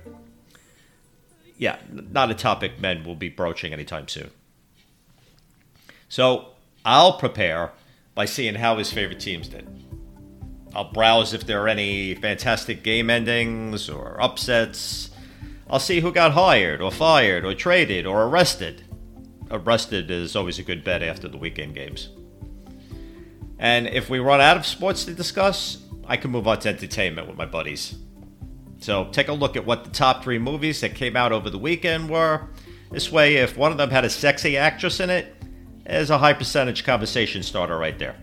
Yeah, 1.56 1.76
not 1.92 2.30
a 2.30 2.34
topic 2.34 2.80
men 2.80 3.04
will 3.04 3.14
be 3.14 3.28
broaching 3.28 3.72
anytime 3.72 4.08
soon. 4.08 4.30
So 6.08 6.48
I'll 6.84 7.18
prepare 7.18 7.72
by 8.14 8.24
seeing 8.24 8.56
how 8.56 8.78
his 8.78 8.92
favorite 8.92 9.20
teams 9.20 9.48
did. 9.48 9.83
I'll 10.74 10.90
browse 10.90 11.32
if 11.32 11.46
there 11.46 11.62
are 11.62 11.68
any 11.68 12.14
fantastic 12.14 12.82
game 12.82 13.08
endings 13.08 13.88
or 13.88 14.20
upsets. 14.20 15.10
I'll 15.70 15.78
see 15.78 16.00
who 16.00 16.12
got 16.12 16.32
hired 16.32 16.80
or 16.80 16.90
fired 16.90 17.44
or 17.44 17.54
traded 17.54 18.06
or 18.06 18.24
arrested. 18.24 18.84
Arrested 19.50 20.10
is 20.10 20.34
always 20.34 20.58
a 20.58 20.62
good 20.62 20.82
bet 20.82 21.02
after 21.02 21.28
the 21.28 21.36
weekend 21.36 21.74
games. 21.74 22.08
And 23.58 23.86
if 23.86 24.10
we 24.10 24.18
run 24.18 24.40
out 24.40 24.56
of 24.56 24.66
sports 24.66 25.04
to 25.04 25.14
discuss, 25.14 25.78
I 26.06 26.16
can 26.16 26.30
move 26.30 26.48
on 26.48 26.58
to 26.60 26.68
entertainment 26.68 27.28
with 27.28 27.36
my 27.36 27.46
buddies. 27.46 27.96
So 28.80 29.04
take 29.12 29.28
a 29.28 29.32
look 29.32 29.56
at 29.56 29.64
what 29.64 29.84
the 29.84 29.90
top 29.90 30.22
three 30.24 30.38
movies 30.38 30.80
that 30.80 30.94
came 30.94 31.16
out 31.16 31.32
over 31.32 31.48
the 31.48 31.58
weekend 31.58 32.10
were, 32.10 32.48
This 32.90 33.10
way, 33.10 33.36
if 33.36 33.56
one 33.56 33.72
of 33.72 33.78
them 33.78 33.90
had 33.90 34.04
a 34.04 34.10
sexy 34.10 34.56
actress 34.56 35.00
in 35.00 35.08
it, 35.08 35.34
there's 35.86 36.10
a 36.10 36.18
high 36.18 36.32
percentage 36.32 36.84
conversation 36.84 37.42
starter 37.42 37.78
right 37.78 37.98
there. 37.98 38.16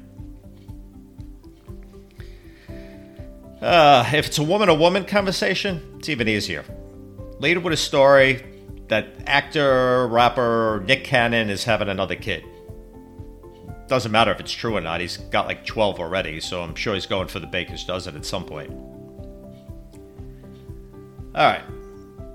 Uh, 3.62 4.10
if 4.14 4.28
it's 4.28 4.40
a 4.40 4.44
woman 4.44 4.68
to 4.68 4.74
woman 4.74 5.06
conversation, 5.06 5.96
it's 6.00 6.10
even 6.10 6.28
easier. 6.28 6.66
Lead 7.40 7.60
with 7.60 7.74
a 7.74 7.78
story 7.78 8.44
that 8.88 9.08
actor, 9.28 10.08
rapper 10.08 10.84
Nick 10.86 11.04
Cannon 11.04 11.50
is 11.50 11.64
having 11.64 11.88
another 11.88 12.16
kid. 12.16 12.44
Doesn't 13.88 14.12
matter 14.12 14.32
if 14.32 14.40
it's 14.40 14.52
true 14.52 14.76
or 14.78 14.82
not, 14.82 15.00
he's 15.00 15.18
got 15.18 15.46
like 15.46 15.66
12 15.66 16.00
already, 16.00 16.40
so 16.40 16.62
I'm 16.62 16.76
sure 16.76 16.96
he's 16.96 17.06
going 17.06 17.28
for 17.28 17.40
the 17.40 17.48
Baker's 17.48 17.84
dozen 17.84 18.16
at 18.16 18.26
some 18.26 18.46
point. 18.46 18.72
Alright, 21.36 21.64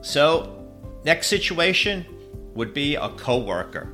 so 0.02 0.64
next 1.04 1.26
situation 1.26 2.06
would 2.54 2.72
be 2.72 2.94
a 2.94 3.08
coworker. 3.10 3.92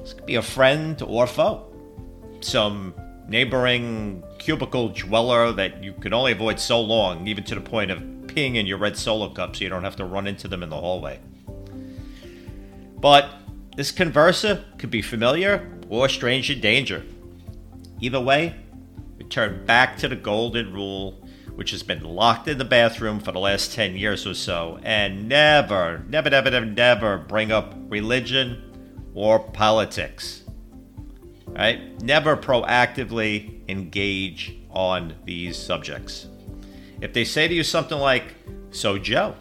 This 0.00 0.14
could 0.14 0.26
be 0.26 0.36
a 0.36 0.42
friend 0.42 1.00
or 1.02 1.26
foe. 1.26 1.66
Some 2.40 2.94
neighboring 3.30 4.24
cubicle 4.38 4.88
dweller 4.88 5.52
that 5.52 5.82
you 5.82 5.92
can 5.94 6.12
only 6.12 6.32
avoid 6.32 6.58
so 6.58 6.80
long, 6.80 7.28
even 7.28 7.44
to 7.44 7.54
the 7.54 7.60
point 7.60 7.92
of 7.92 8.00
peeing 8.26 8.56
in 8.56 8.66
your 8.66 8.76
red 8.76 8.96
solo 8.96 9.28
cup 9.30 9.54
so 9.54 9.62
you 9.62 9.70
don't 9.70 9.84
have 9.84 9.96
to 9.96 10.04
run 10.04 10.26
into 10.26 10.48
them 10.48 10.62
in 10.64 10.68
the 10.68 10.76
hallway. 10.76 11.20
But 12.98 13.30
this 13.76 13.92
conversa 13.92 14.64
could 14.78 14.90
be 14.90 15.00
familiar 15.00 15.70
or 15.88 16.08
strange 16.08 16.50
in 16.50 16.60
danger. 16.60 17.04
Either 18.00 18.20
way, 18.20 18.56
return 19.16 19.64
back 19.64 19.96
to 19.98 20.08
the 20.08 20.16
golden 20.16 20.72
rule, 20.72 21.24
which 21.54 21.70
has 21.70 21.84
been 21.84 22.02
locked 22.02 22.48
in 22.48 22.58
the 22.58 22.64
bathroom 22.64 23.20
for 23.20 23.30
the 23.30 23.38
last 23.38 23.72
10 23.72 23.96
years 23.96 24.26
or 24.26 24.34
so, 24.34 24.80
and 24.82 25.28
never, 25.28 26.04
never, 26.08 26.30
never, 26.30 26.50
never, 26.50 26.66
never 26.66 27.18
bring 27.18 27.52
up 27.52 27.74
religion 27.88 29.10
or 29.14 29.38
politics. 29.38 30.42
Right? 31.52 32.00
Never 32.02 32.36
proactively 32.36 33.68
engage 33.68 34.56
on 34.70 35.14
these 35.24 35.56
subjects. 35.56 36.26
If 37.00 37.12
they 37.12 37.24
say 37.24 37.48
to 37.48 37.54
you 37.54 37.64
something 37.64 37.98
like, 37.98 38.34
So, 38.70 38.98
Joe, 38.98 39.34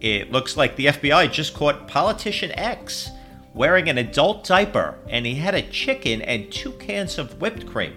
it 0.00 0.30
looks 0.30 0.56
like 0.56 0.76
the 0.76 0.86
FBI 0.86 1.32
just 1.32 1.54
caught 1.54 1.88
politician 1.88 2.52
X 2.52 3.10
wearing 3.54 3.88
an 3.88 3.98
adult 3.98 4.44
diaper 4.44 4.96
and 5.08 5.26
he 5.26 5.34
had 5.34 5.54
a 5.54 5.68
chicken 5.70 6.22
and 6.22 6.50
two 6.52 6.72
cans 6.72 7.18
of 7.18 7.40
whipped 7.40 7.66
cream. 7.66 7.94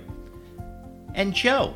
And 1.14 1.34
Joe, 1.34 1.76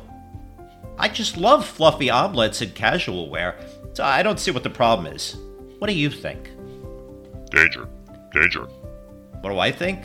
I 0.98 1.08
just 1.08 1.36
love 1.36 1.66
fluffy 1.66 2.10
omelets 2.10 2.62
and 2.62 2.74
casual 2.74 3.28
wear, 3.28 3.56
so 3.92 4.02
I 4.02 4.22
don't 4.22 4.40
see 4.40 4.50
what 4.50 4.62
the 4.62 4.70
problem 4.70 5.14
is. 5.14 5.36
What 5.78 5.88
do 5.88 5.92
you 5.92 6.10
think? 6.10 6.50
Danger. 7.50 7.86
Danger. 8.32 8.64
What 9.40 9.50
do 9.50 9.58
I 9.58 9.70
think? 9.70 10.02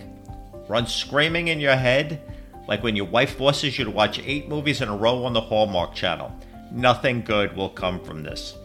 Run 0.72 0.88
screaming 0.88 1.50
in 1.50 1.60
your 1.60 1.76
head 1.76 2.22
like 2.66 2.82
when 2.82 2.96
your 2.96 3.08
wife 3.08 3.36
forces 3.36 3.78
you 3.78 3.84
to 3.84 3.92
watch 3.92 4.20
eight 4.20 4.48
movies 4.48 4.80
in 4.80 4.88
a 4.88 4.96
row 4.96 5.26
on 5.26 5.34
the 5.34 5.42
Hallmark 5.42 5.94
Channel. 5.94 6.34
Nothing 6.72 7.24
good 7.24 7.58
will 7.58 7.68
come 7.68 8.02
from 8.02 8.24
this. 8.24 8.56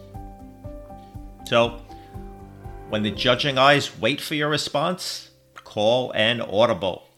So, 1.47 1.81
when 2.87 3.03
the 3.03 3.11
judging 3.11 3.57
eyes 3.57 3.99
wait 3.99 4.21
for 4.21 4.35
your 4.35 4.47
response, 4.47 5.31
call 5.65 6.11
an 6.11 6.39
audible. 6.39 7.09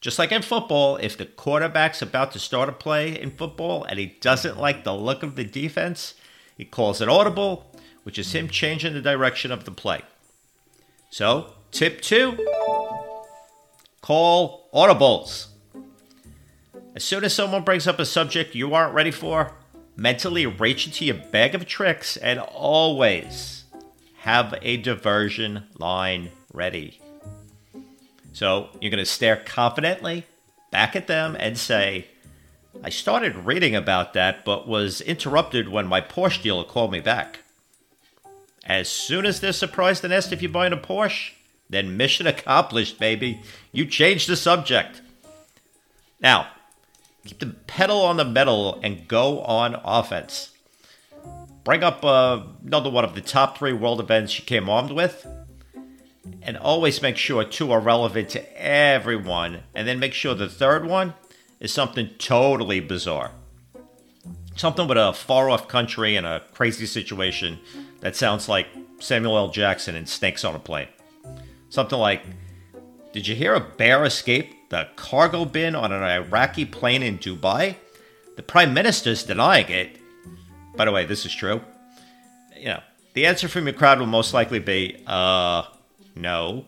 Just 0.00 0.18
like 0.18 0.32
in 0.32 0.42
football, 0.42 0.96
if 0.96 1.16
the 1.16 1.26
quarterback's 1.26 2.02
about 2.02 2.32
to 2.32 2.40
start 2.40 2.68
a 2.68 2.72
play 2.72 3.16
in 3.16 3.30
football 3.30 3.84
and 3.84 4.00
he 4.00 4.16
doesn't 4.20 4.58
like 4.58 4.82
the 4.82 4.92
look 4.92 5.22
of 5.22 5.36
the 5.36 5.44
defense, 5.44 6.14
he 6.58 6.64
calls 6.64 7.00
an 7.00 7.08
audible, 7.08 7.72
which 8.02 8.18
is 8.18 8.34
him 8.34 8.48
changing 8.48 8.92
the 8.92 9.00
direction 9.00 9.52
of 9.52 9.66
the 9.66 9.70
play. 9.70 10.02
So, 11.10 11.54
tip 11.70 12.00
two 12.00 12.36
call 14.10 14.68
audibles. 14.74 15.46
As 16.96 17.04
soon 17.04 17.22
as 17.22 17.32
someone 17.32 17.62
brings 17.62 17.86
up 17.86 18.00
a 18.00 18.04
subject 18.04 18.56
you 18.56 18.74
aren't 18.74 18.92
ready 18.92 19.12
for, 19.12 19.52
mentally 19.94 20.46
reach 20.46 20.84
into 20.84 21.04
your 21.04 21.14
bag 21.14 21.54
of 21.54 21.64
tricks 21.64 22.16
and 22.16 22.40
always 22.40 23.66
have 24.22 24.52
a 24.62 24.78
diversion 24.78 25.62
line 25.78 26.32
ready. 26.52 27.00
So 28.32 28.70
you're 28.80 28.90
going 28.90 28.98
to 28.98 29.06
stare 29.06 29.36
confidently 29.36 30.26
back 30.72 30.96
at 30.96 31.06
them 31.06 31.36
and 31.38 31.56
say, 31.56 32.08
I 32.82 32.90
started 32.90 33.46
reading 33.46 33.76
about 33.76 34.14
that, 34.14 34.44
but 34.44 34.66
was 34.66 35.00
interrupted 35.00 35.68
when 35.68 35.86
my 35.86 36.00
Porsche 36.00 36.42
dealer 36.42 36.64
called 36.64 36.90
me 36.90 36.98
back. 36.98 37.44
As 38.64 38.88
soon 38.88 39.24
as 39.24 39.38
they're 39.38 39.52
surprised 39.52 40.02
and 40.02 40.12
asked 40.12 40.32
if 40.32 40.42
you're 40.42 40.50
buying 40.50 40.72
a 40.72 40.76
Porsche, 40.76 41.34
then 41.70 41.96
mission 41.96 42.26
accomplished, 42.26 42.98
baby. 42.98 43.40
You 43.72 43.86
changed 43.86 44.28
the 44.28 44.36
subject. 44.36 45.00
Now, 46.20 46.48
keep 47.24 47.38
the 47.38 47.46
pedal 47.46 48.02
on 48.02 48.16
the 48.16 48.24
metal 48.24 48.78
and 48.82 49.08
go 49.08 49.40
on 49.42 49.80
offense. 49.84 50.50
Bring 51.64 51.84
up 51.84 52.04
uh, 52.04 52.42
another 52.66 52.90
one 52.90 53.04
of 53.04 53.14
the 53.14 53.20
top 53.20 53.56
three 53.56 53.72
world 53.72 54.00
events 54.00 54.38
you 54.38 54.44
came 54.44 54.68
armed 54.68 54.90
with, 54.90 55.26
and 56.42 56.56
always 56.56 57.00
make 57.00 57.16
sure 57.16 57.44
two 57.44 57.70
are 57.70 57.80
relevant 57.80 58.30
to 58.30 58.62
everyone, 58.62 59.60
and 59.74 59.86
then 59.86 59.98
make 59.98 60.12
sure 60.12 60.34
the 60.34 60.48
third 60.48 60.84
one 60.86 61.14
is 61.60 61.72
something 61.72 62.08
totally 62.18 62.80
bizarre. 62.80 63.30
Something 64.56 64.88
with 64.88 64.98
a 64.98 65.12
far 65.12 65.48
off 65.48 65.68
country 65.68 66.16
and 66.16 66.26
a 66.26 66.42
crazy 66.52 66.86
situation 66.86 67.58
that 68.00 68.16
sounds 68.16 68.48
like 68.48 68.66
Samuel 68.98 69.36
L. 69.36 69.50
Jackson 69.50 69.94
and 69.94 70.08
Snakes 70.08 70.44
on 70.44 70.54
a 70.54 70.58
Plane. 70.58 70.88
Something 71.70 72.00
like, 72.00 72.22
Did 73.12 73.26
you 73.26 73.34
hear 73.34 73.54
a 73.54 73.60
bear 73.60 74.04
escape 74.04 74.68
the 74.70 74.88
cargo 74.96 75.44
bin 75.44 75.74
on 75.74 75.92
an 75.92 76.02
Iraqi 76.02 76.64
plane 76.64 77.02
in 77.02 77.18
Dubai? 77.18 77.76
The 78.36 78.42
Prime 78.42 78.74
Minister's 78.74 79.22
denying 79.22 79.68
it. 79.68 79.96
By 80.76 80.84
the 80.84 80.92
way, 80.92 81.04
this 81.04 81.24
is 81.24 81.32
true. 81.32 81.60
You 82.56 82.66
know, 82.66 82.80
the 83.14 83.26
answer 83.26 83.48
from 83.48 83.66
your 83.66 83.74
crowd 83.74 84.00
will 84.00 84.06
most 84.06 84.34
likely 84.34 84.58
be, 84.58 85.02
uh, 85.06 85.62
no. 86.14 86.66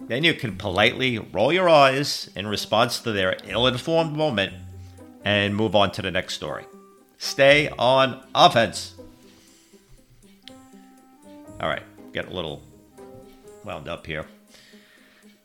Then 0.00 0.24
you 0.24 0.34
can 0.34 0.56
politely 0.56 1.18
roll 1.18 1.52
your 1.52 1.68
eyes 1.68 2.28
in 2.36 2.46
response 2.46 2.98
to 3.00 3.12
their 3.12 3.36
ill 3.44 3.66
informed 3.66 4.16
moment 4.16 4.54
and 5.24 5.56
move 5.56 5.74
on 5.74 5.92
to 5.92 6.02
the 6.02 6.10
next 6.10 6.34
story. 6.34 6.64
Stay 7.18 7.68
on 7.78 8.24
offense. 8.34 8.94
All 11.60 11.68
right, 11.68 11.82
get 12.12 12.26
a 12.26 12.30
little 12.30 12.62
wound 13.64 13.88
up 13.88 14.06
here. 14.06 14.26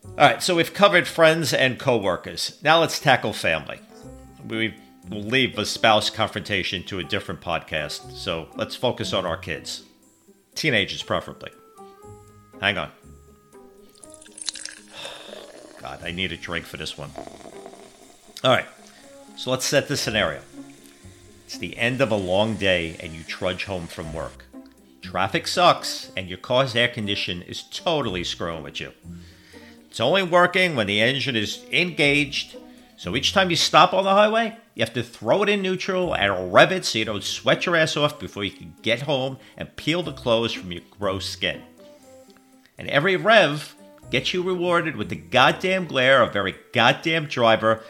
All 0.06 0.16
right, 0.18 0.44
so 0.44 0.56
we've 0.56 0.74
covered 0.74 1.08
friends 1.08 1.54
and 1.54 1.80
coworkers. 1.80 2.60
Now 2.64 2.80
let's 2.80 3.00
tackle 3.00 3.34
family. 3.34 3.80
We 4.48 4.76
will 5.10 5.22
leave 5.22 5.56
the 5.56 5.66
spouse 5.66 6.10
confrontation 6.10 6.84
to 6.84 7.00
a 7.00 7.04
different 7.04 7.42
podcast, 7.42 8.14
so 8.14 8.48
let's 8.56 8.76
focus 8.76 9.14
on 9.14 9.26
our 9.26 9.38
kids. 9.38 9.84
Teenagers, 10.56 11.04
preferably. 11.04 11.52
Hang 12.62 12.78
on. 12.78 12.92
God, 15.82 16.04
I 16.04 16.12
need 16.12 16.32
a 16.32 16.38
drink 16.38 16.66
for 16.66 16.78
this 16.78 16.98
one. 16.98 17.12
All 18.44 18.52
right, 18.52 18.68
so 19.38 19.52
let's 19.52 19.66
set 19.66 19.88
the 19.88 19.98
scenario. 19.98 20.42
It's 21.46 21.58
the 21.58 21.78
end 21.78 22.02
of 22.02 22.12
a 22.12 22.16
long 22.16 22.56
day 22.56 22.96
and 23.00 23.14
you 23.14 23.24
trudge 23.24 23.66
home 23.66 23.88
from 23.88 24.14
work. 24.14 24.46
Traffic 25.10 25.48
sucks 25.48 26.12
and 26.16 26.30
your 26.30 26.38
car's 26.38 26.76
air 26.76 26.88
condition 26.88 27.42
is 27.42 27.64
totally 27.64 28.24
screwing 28.24 28.62
with 28.62 28.80
you. 28.80 28.92
It's 29.90 30.00
only 30.00 30.22
working 30.22 30.76
when 30.76 30.86
the 30.86 31.02
engine 31.02 31.36
is 31.36 31.66
engaged, 31.72 32.56
so 32.96 33.16
each 33.16 33.34
time 33.34 33.50
you 33.50 33.56
stop 33.56 33.92
on 33.92 34.04
the 34.04 34.12
highway, 34.12 34.56
you 34.76 34.86
have 34.86 34.94
to 34.94 35.02
throw 35.02 35.42
it 35.42 35.50
in 35.50 35.64
neutral 35.64 36.14
and 36.14 36.54
rev 36.54 36.72
it 36.72 36.86
so 36.86 37.00
you 37.00 37.06
don't 37.06 37.24
sweat 37.24 37.66
your 37.66 37.76
ass 37.76 37.98
off 37.98 38.20
before 38.20 38.44
you 38.44 38.52
can 38.52 38.76
get 38.84 39.02
home 39.02 39.40
and 39.58 39.76
peel 39.78 40.04
the 40.04 40.14
clothes 40.14 40.54
from 40.54 40.72
your 40.72 40.84
gross 41.00 41.28
skin. 41.28 41.64
And 42.78 42.88
every 42.88 43.16
rev 43.16 43.76
gets 44.12 44.32
you 44.32 44.44
rewarded 44.44 44.96
with 44.96 45.10
the 45.10 45.16
goddamn 45.16 45.88
glare 45.88 46.22
of 46.22 46.36
every 46.36 46.56
goddamn 46.72 47.26
driver 47.26 47.84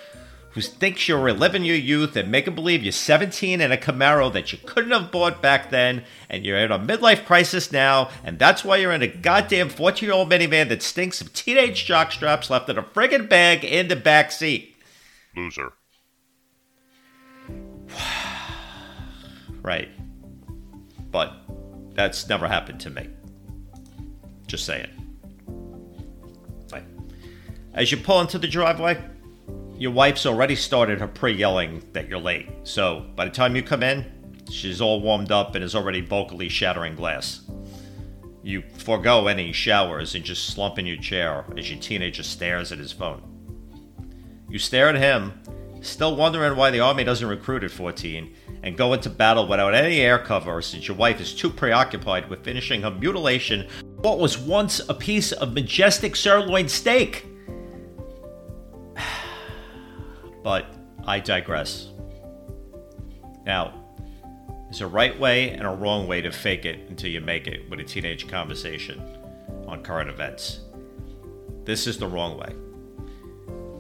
who 0.60 0.64
thinks 0.64 1.08
you're 1.08 1.22
reliving 1.22 1.64
your 1.64 1.78
youth 1.78 2.18
and 2.18 2.30
making 2.30 2.54
believe 2.54 2.84
you're 2.84 2.92
17 2.92 3.62
in 3.62 3.72
a 3.72 3.78
Camaro 3.78 4.32
that 4.34 4.52
you 4.52 4.60
couldn't 4.66 4.92
have 4.92 5.10
bought 5.10 5.42
back 5.42 5.70
then, 5.70 6.04
and 6.30 6.46
you're 6.46 6.58
in 6.58 6.70
a 6.70 6.78
midlife 6.78 7.24
crisis 7.24 7.72
now, 7.72 8.10
and 8.26 8.38
that's 8.38 8.66
why 8.66 8.76
you're 8.76 8.92
in 8.92 9.02
a 9.02 9.08
goddamn 9.08 9.70
14 9.70 10.06
year 10.06 10.14
old 10.14 10.30
minivan 10.30 10.68
that 10.68 10.84
stinks 10.84 11.22
of 11.22 11.32
teenage 11.32 11.88
jockstraps 11.88 12.50
left 12.50 12.68
in 12.68 12.78
a 12.78 12.84
friggin' 12.84 13.30
bag 13.30 13.64
in 13.64 13.88
the 13.88 13.96
back 13.96 14.32
seat. 14.32 14.76
Loser. 15.36 15.72
Right. 19.62 19.90
But 21.12 21.34
that's 21.94 22.30
never 22.30 22.48
happened 22.48 22.80
to 22.80 22.90
me. 22.90 23.10
Just 24.48 24.66
saying. 24.66 24.88
Right. 26.72 26.86
As 27.74 27.92
you 27.92 27.98
pull 27.98 28.22
into 28.22 28.40
the 28.40 28.48
driveway, 28.48 29.04
your 29.80 29.92
wife's 29.92 30.26
already 30.26 30.56
started 30.56 31.00
her 31.00 31.08
pre 31.08 31.34
yelling 31.34 31.82
that 31.94 32.10
you're 32.10 32.20
late. 32.20 32.50
So 32.64 33.06
by 33.16 33.26
the 33.26 33.32
time 33.32 33.56
you 33.56 33.64
come 33.64 33.82
in, 33.82 34.06
she's 34.52 34.82
all 34.82 35.02
warmed 35.02 35.32
up 35.32 35.56
and 35.56 35.64
is 35.64 35.74
already 35.74 36.02
vocally 36.02 36.50
shattering 36.50 36.96
glass. 36.96 37.50
You 38.44 38.62
forego 38.78 39.28
any 39.28 39.54
showers 39.54 40.16
and 40.16 40.24
just 40.24 40.48
slump 40.48 40.80
in 40.80 40.86
your 40.86 40.98
chair 40.98 41.46
as 41.58 41.72
your 41.72 41.80
teenager 41.80 42.24
stares 42.24 42.74
at 42.74 42.78
his 42.78 42.92
phone. 42.92 43.24
You 44.50 44.60
stare 44.60 44.90
at 44.90 44.96
him, 44.96 45.34
still 45.82 46.16
wondering 46.16 46.58
why 46.58 46.72
the 46.72 46.80
army 46.82 47.06
doesn't 47.06 47.28
recruit 47.28 47.64
at 47.64 47.72
14, 47.72 48.36
and 48.64 48.78
go 48.78 48.92
into 48.94 49.10
battle 49.10 49.48
without 49.48 49.74
any 49.76 50.02
air 50.02 50.20
cover 50.20 50.62
since 50.62 50.90
your 50.90 50.98
wife 50.98 51.22
is 51.22 51.34
too 51.34 51.50
preoccupied 51.50 52.30
with 52.30 52.44
finishing 52.44 52.82
her 52.82 52.92
mutilation 52.92 53.68
what 54.02 54.20
was 54.20 54.38
once 54.38 54.82
a 54.90 54.94
piece 54.94 55.32
of 55.32 55.54
majestic 55.54 56.16
sirloin 56.16 56.68
steak. 56.68 57.29
But 60.44 60.66
I 61.06 61.20
digress. 61.20 61.90
Now, 63.46 63.74
there's 64.66 64.82
a 64.82 64.88
right 64.88 65.18
way 65.20 65.50
and 65.50 65.64
a 65.64 65.72
wrong 65.72 66.08
way 66.08 66.22
to 66.22 66.32
fake 66.32 66.66
it 66.66 66.90
until 66.90 67.10
you 67.10 67.22
make 67.22 67.48
it 67.48 67.70
with 67.70 67.80
a 67.80 67.84
teenage 67.84 68.28
conversation 68.28 69.02
on 69.68 69.82
current 69.82 70.10
events. 70.10 70.60
This 71.66 71.88
is 71.88 71.98
the 71.98 72.08
wrong 72.08 72.38
way. 72.38 72.54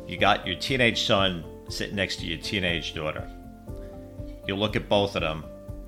You 0.07 0.17
got 0.17 0.47
your 0.47 0.55
teenage 0.55 1.03
son 1.03 1.43
sitting 1.69 1.95
next 1.95 2.17
to 2.17 2.25
your 2.25 2.39
teenage 2.39 2.95
daughter. 2.95 3.29
You 4.47 4.55
look 4.55 4.75
at 4.75 4.89
both 4.89 5.15
of 5.15 5.21
them 5.21 5.43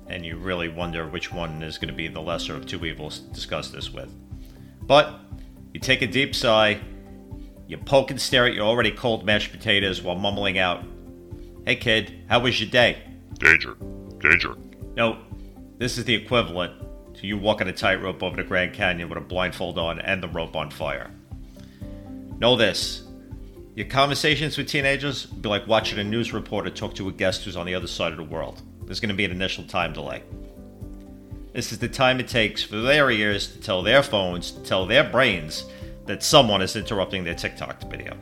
and 0.06 0.24
you 0.24 0.36
really 0.36 0.68
wonder 0.68 1.08
which 1.08 1.32
one 1.32 1.62
is 1.62 1.78
going 1.78 1.88
to 1.88 1.94
be 1.94 2.06
the 2.06 2.20
lesser 2.20 2.54
of 2.54 2.66
two 2.66 2.84
evils 2.84 3.20
to 3.20 3.32
discuss 3.32 3.70
this 3.70 3.92
with. 3.92 4.12
But 4.82 5.18
you 5.72 5.80
take 5.80 6.02
a 6.02 6.06
deep 6.06 6.34
sigh, 6.34 6.80
you 7.72 7.78
poke 7.78 8.10
and 8.10 8.20
stare 8.20 8.46
at 8.46 8.52
your 8.52 8.66
already 8.66 8.90
cold 8.90 9.24
mashed 9.24 9.50
potatoes 9.50 10.02
while 10.02 10.14
mumbling 10.14 10.58
out, 10.58 10.84
Hey 11.64 11.74
kid, 11.74 12.22
how 12.28 12.40
was 12.40 12.60
your 12.60 12.68
day? 12.68 12.98
Danger. 13.38 13.76
Danger. 14.20 14.56
No, 14.94 15.16
this 15.78 15.96
is 15.96 16.04
the 16.04 16.14
equivalent 16.14 16.74
to 17.14 17.26
you 17.26 17.38
walking 17.38 17.68
a 17.68 17.72
tightrope 17.72 18.22
over 18.22 18.36
the 18.36 18.44
Grand 18.44 18.74
Canyon 18.74 19.08
with 19.08 19.16
a 19.16 19.22
blindfold 19.22 19.78
on 19.78 20.00
and 20.00 20.22
the 20.22 20.28
rope 20.28 20.54
on 20.54 20.70
fire. 20.70 21.10
Know 22.38 22.56
this 22.56 23.04
your 23.74 23.86
conversations 23.86 24.58
with 24.58 24.68
teenagers 24.68 25.30
will 25.30 25.38
be 25.38 25.48
like 25.48 25.66
watching 25.66 25.98
a 25.98 26.04
news 26.04 26.34
reporter 26.34 26.68
talk 26.68 26.94
to 26.96 27.08
a 27.08 27.12
guest 27.12 27.44
who's 27.44 27.56
on 27.56 27.64
the 27.64 27.74
other 27.74 27.86
side 27.86 28.12
of 28.12 28.18
the 28.18 28.24
world. 28.24 28.60
There's 28.84 29.00
going 29.00 29.08
to 29.08 29.14
be 29.14 29.24
an 29.24 29.30
initial 29.30 29.64
time 29.64 29.94
delay. 29.94 30.22
This 31.54 31.72
is 31.72 31.78
the 31.78 31.88
time 31.88 32.20
it 32.20 32.28
takes 32.28 32.62
for 32.62 32.76
their 32.76 33.10
ears 33.10 33.50
to 33.52 33.60
tell 33.62 33.82
their 33.82 34.02
phones, 34.02 34.50
to 34.50 34.62
tell 34.62 34.84
their 34.84 35.04
brains 35.04 35.64
that 36.06 36.22
someone 36.22 36.62
is 36.62 36.76
interrupting 36.76 37.24
their 37.24 37.34
TikTok 37.34 37.90
video. 37.90 38.16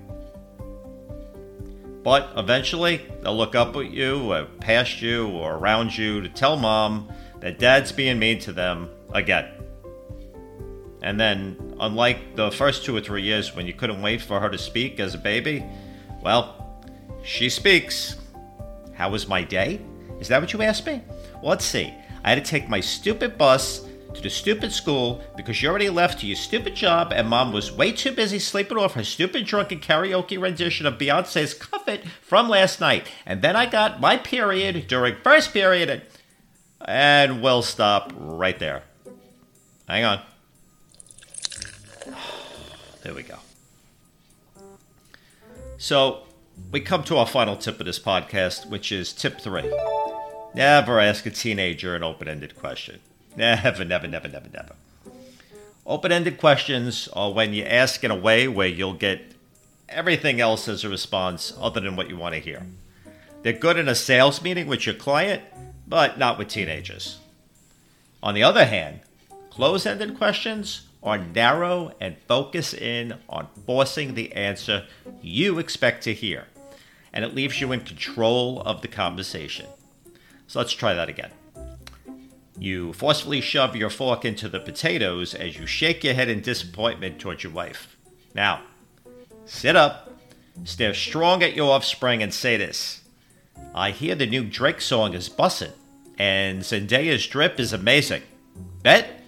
But 2.03 2.31
eventually, 2.37 3.03
they'll 3.23 3.37
look 3.37 3.55
up 3.55 3.77
at 3.77 3.91
you, 3.91 4.33
or 4.33 4.47
past 4.61 5.03
you, 5.03 5.29
or 5.29 5.57
around 5.57 5.97
you 5.97 6.21
to 6.23 6.29
tell 6.29 6.57
mom 6.57 7.13
that 7.41 7.59
dad's 7.59 7.93
being 7.93 8.19
mean 8.19 8.39
to 8.41 8.53
them 8.53 8.89
again. 9.13 9.51
And 11.03 11.19
then, 11.19 11.77
unlike 11.81 12.37
the 12.37 12.51
first 12.51 12.85
two 12.85 12.97
or 12.97 13.01
three 13.01 13.23
years 13.23 13.55
when 13.55 13.67
you 13.67 13.73
couldn't 13.73 14.03
wait 14.03 14.21
for 14.21 14.41
her 14.41 14.49
to 14.51 14.59
speak 14.59 15.01
as 15.01 15.15
a 15.15 15.19
baby, 15.19 15.65
well, 16.23 16.83
she 17.23 17.49
speaks. 17.49 18.17
How 18.95 19.11
was 19.11 19.27
my 19.29 19.43
day? 19.43 19.81
Is 20.21 20.29
that 20.29 20.41
what 20.41 20.53
you 20.53 20.63
asked 20.63 20.87
me? 20.87 21.03
Well, 21.35 21.51
let's 21.51 21.65
see. 21.65 21.93
I 22.23 22.31
had 22.31 22.45
to 22.45 22.51
take 22.51 22.69
my 22.69 22.81
stupid 22.81 23.39
bus 23.39 23.87
to 24.15 24.23
the 24.23 24.31
stupid 24.31 24.73
school 24.73 25.23
because 25.37 25.63
you 25.63 25.69
already 25.69 25.89
left 25.91 26.21
to 26.21 26.27
your 26.27 26.37
stupid 26.37 26.75
job 26.75 27.13
and 27.13 27.29
mom 27.29 27.53
was 27.53 27.73
way 27.73 27.93
too 27.93 28.13
busy 28.13 28.39
sleeping 28.39 28.77
off 28.77 28.95
her 28.95 29.05
stupid 29.05 29.47
drunken 29.47 29.81
karaoke 29.81 30.41
rendition 30.41 30.87
of 30.87 30.99
Beyonce's 30.99 31.55
Cuff 31.55 31.87
It 31.89 32.07
from 32.23 32.49
last 32.49 32.81
night. 32.81 33.07
And 33.25 33.43
then 33.43 33.57
I 33.57 33.67
got 33.67 34.01
my 34.01 34.17
period 34.17 34.87
during 34.89 35.17
first 35.23 35.53
period 35.53 35.91
and, 35.91 36.03
and 36.85 37.43
we'll 37.43 37.63
stop 37.63 38.13
right 38.17 38.59
there. 38.59 38.83
Hang 39.89 40.05
on. 40.05 40.21
There 43.03 43.15
we 43.15 43.23
go. 43.23 43.37
So, 45.79 46.25
we 46.71 46.81
come 46.81 47.03
to 47.05 47.17
our 47.17 47.27
final 47.27 47.57
tip 47.57 47.81
of 47.81 47.87
this 47.87 47.99
podcast, 47.99 48.69
which 48.69 48.93
is 48.93 49.15
tip 49.15 49.41
three. 49.41 49.73
Never 50.55 51.01
ask 51.01 51.25
a 51.25 51.31
teenager 51.31 51.97
an 51.97 52.03
open 52.03 52.29
ended 52.29 52.57
question. 52.57 53.01
Never, 53.37 53.85
never, 53.85 54.07
never, 54.07 54.29
never, 54.29 54.49
never. 54.53 54.75
Open 55.87 56.13
ended 56.13 56.39
questions 56.39 57.09
are 57.13 57.33
when 57.33 57.55
you 57.55 57.65
ask 57.65 58.05
in 58.05 58.11
a 58.11 58.17
way 58.17 58.47
where 58.47 58.67
you'll 58.67 58.95
get 58.95 59.33
everything 59.89 60.41
else 60.41 60.69
as 60.69 60.85
a 60.85 60.89
response 60.89 61.53
other 61.59 61.81
than 61.81 61.97
what 61.97 62.09
you 62.09 62.17
want 62.17 62.35
to 62.35 62.41
hear. 62.41 62.67
They're 63.43 63.53
good 63.53 63.79
in 63.79 63.89
a 63.89 63.95
sales 63.95 64.43
meeting 64.43 64.67
with 64.67 64.87
your 64.87 64.95
client, 64.95 65.43
but 65.89 66.19
not 66.19 66.39
with 66.39 66.49
teenagers. 66.49 67.19
On 68.23 68.35
the 68.35 68.43
other 68.43 68.67
hand, 68.67 69.01
close 69.49 69.87
ended 69.87 70.17
questions 70.19 70.83
are 71.03 71.19
narrow 71.19 71.93
and 72.01 72.17
focus 72.29 72.75
in 72.75 73.15
on 73.29 73.49
forcing 73.67 74.15
the 74.15 74.33
answer 74.33 74.85
you 75.23 75.59
expect 75.59 76.05
to 76.05 76.13
hear, 76.13 76.47
and 77.13 77.25
it 77.25 77.35
leaves 77.35 77.61
you 77.61 77.73
in 77.73 77.81
control 77.81 78.61
of 78.61 78.83
the 78.83 78.89
conversation. 78.89 79.67
So 80.47 80.59
let's 80.59 80.73
try 80.73 80.93
that 80.95 81.09
again. 81.09 81.31
You 82.61 82.93
forcefully 82.93 83.41
shove 83.41 83.75
your 83.75 83.89
fork 83.89 84.27
into 84.27 84.47
the 84.47 84.61
potatoes 84.61 85.35
as 85.35 85.59
you 85.59 85.67
shake 85.67 86.05
your 86.05 86.13
head 86.13 86.29
in 86.29 86.43
disappointment 86.43 87.19
towards 87.19 87.43
your 87.43 87.53
wife. 87.53 87.97
Now, 88.35 88.61
sit 89.47 89.77
up, 89.77 90.13
stare 90.65 90.93
strong 90.93 91.43
at 91.43 91.57
your 91.57 91.73
offspring, 91.73 92.23
and 92.23 92.35
say 92.35 92.59
this 92.59 93.01
I 93.75 93.93
hear 93.93 94.15
the 94.15 94.27
new 94.27 94.45
Drake 94.45 94.83
song 94.83 95.15
is 95.15 95.31
bussin', 95.31 95.73
and 96.19 96.61
Zendaya's 96.61 97.27
drip 97.27 97.59
is 97.59 97.73
amazing. 97.73 98.23
Bet? 98.83 99.23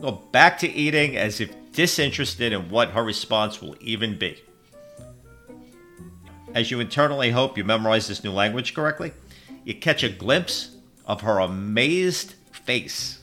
Go 0.00 0.10
back 0.32 0.58
to 0.58 0.68
eating 0.68 1.16
as 1.16 1.40
if 1.40 1.54
disinterested 1.70 2.52
in 2.52 2.68
what 2.68 2.90
her 2.90 3.04
response 3.04 3.62
will 3.62 3.76
even 3.80 4.18
be. 4.18 4.42
As 6.52 6.72
you 6.72 6.80
internally 6.80 7.30
hope 7.30 7.56
you 7.56 7.62
memorize 7.62 8.08
this 8.08 8.24
new 8.24 8.32
language 8.32 8.74
correctly, 8.74 9.12
you 9.64 9.74
catch 9.74 10.02
a 10.02 10.08
glimpse 10.08 10.72
of 11.12 11.20
her 11.20 11.40
amazed 11.40 12.32
face 12.52 13.20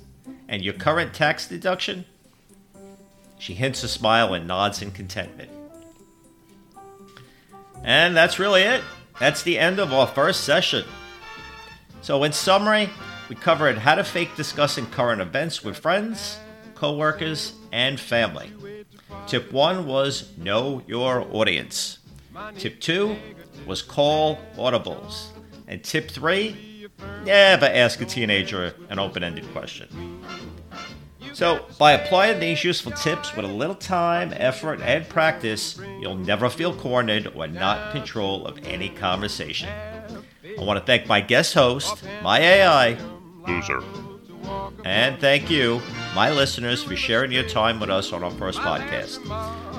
and 0.48 0.64
your 0.64 0.76
current 0.76 1.12
tax 1.12 1.48
deduction. 1.48 2.06
She 3.40 3.56
hints 3.56 3.84
a 3.84 3.88
smile 3.88 4.36
and 4.36 4.48
nods 4.48 4.84
in 4.84 4.92
contentment. 4.92 5.50
And 7.84 8.16
that's 8.16 8.38
really 8.38 8.62
it. 8.62 8.84
That's 9.20 9.42
the 9.42 9.58
end 9.58 9.80
of 9.80 9.92
our 9.92 10.06
first 10.06 10.44
session. 10.44 10.86
So, 12.02 12.24
in 12.24 12.32
summary, 12.32 12.92
we 13.28 13.36
covered 13.36 13.80
how 13.80 13.96
to 13.96 14.04
fake 14.04 14.36
discussing 14.36 14.86
current 14.86 15.20
events 15.20 15.64
with 15.64 15.76
friends, 15.76 16.38
coworkers, 16.76 17.54
and 17.72 18.00
family. 18.00 18.52
Tip 19.26 19.52
1 19.52 19.88
was 19.88 20.32
know 20.38 20.84
your 20.86 21.26
audience. 21.32 21.98
Tip 22.56 22.80
2 22.82 23.16
was 23.66 23.82
call 23.82 24.38
audibles. 24.58 25.30
And 25.68 25.84
tip 25.84 26.12
3 26.12 26.69
never 27.24 27.66
ask 27.66 28.02
a 28.02 28.06
teenager 28.06 28.74
an 28.90 29.00
open 29.00 29.24
ended 29.24 29.46
question. 29.52 29.88
So, 31.34 31.66
by 31.78 31.94
applying 31.94 32.40
these 32.40 32.64
useful 32.64 32.92
tips 32.94 33.36
with 33.36 33.46
a 33.46 33.48
little 33.48 33.76
time, 33.76 34.34
effort, 34.36 34.82
and 34.82 35.08
practice, 35.08 35.80
you'll 36.02 36.16
never 36.16 36.50
feel 36.50 36.74
cornered 36.76 37.32
or 37.36 37.48
not 37.48 37.88
in 37.88 38.02
control 38.02 38.46
of 38.46 38.58
any 38.66 38.90
conversation. 38.90 39.70
I 40.60 40.64
want 40.64 40.80
to 40.80 40.86
thank 40.86 41.08
my 41.08 41.22
guest 41.22 41.54
host, 41.54 42.04
my 42.24 42.40
AI, 42.40 42.98
Loser. 43.48 43.82
and 44.84 45.20
thank 45.22 45.50
you, 45.50 45.82
my 46.16 46.32
listeners, 46.32 46.84
for 46.84 46.96
sharing 46.96 47.32
your 47.32 47.48
time 47.48 47.80
with 47.80 47.90
us 47.90 48.12
on 48.12 48.24
our 48.24 48.32
first 48.32 48.60
podcast. 48.60 49.20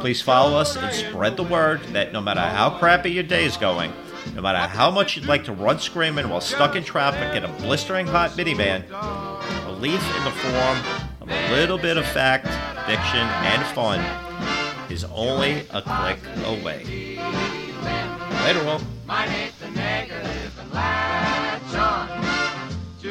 Please 0.01 0.23
follow 0.23 0.57
us 0.57 0.77
and 0.77 0.91
spread 0.95 1.37
the 1.37 1.43
word 1.43 1.83
that 1.93 2.13
no 2.13 2.21
matter 2.21 2.41
how 2.41 2.71
crappy 2.79 3.11
your 3.11 3.25
day 3.25 3.45
is 3.45 3.57
going, 3.57 3.93
no 4.35 4.43
matter 4.43 4.59
how 4.59 4.91
much 4.91 5.17
you'd 5.17 5.27
like 5.27 5.45
to 5.45 5.53
run 5.53 5.79
screaming 5.79 6.29
while 6.29 6.41
stuck 6.41 6.75
in 6.77 6.85
traffic 6.85 7.37
in 7.37 7.45
a 7.45 7.49
blistering 7.59 8.07
hot 8.07 8.31
minivan, 8.31 8.87
belief 9.65 10.17
in 10.17 10.25
the 10.25 10.31
form 10.31 10.79
of 11.21 11.31
a 11.31 11.53
little 11.53 11.79
bit 11.79 11.97
of 11.97 12.05
fact, 12.07 12.47
fiction, 12.87 13.21
and 13.21 13.65
fun 13.75 14.01
is 14.91 15.05
only 15.05 15.67
a 15.71 15.83
click 15.83 16.19
away. 16.45 17.17
Later, 18.45 18.69
on 18.69 18.85
to 23.01 23.09